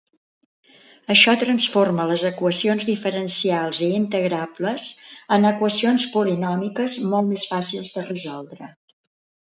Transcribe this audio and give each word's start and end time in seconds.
Això 1.15 1.35
transforma 1.43 2.07
les 2.11 2.23
equacions 2.29 2.87
diferencials 2.89 3.83
i 3.89 3.91
integrables 3.99 4.89
en 5.39 5.49
equacions 5.53 6.11
polinòmiques, 6.17 7.01
molt 7.15 7.33
més 7.33 7.51
fàcils 7.55 7.97
de 8.01 8.11
resoldre. 8.13 8.77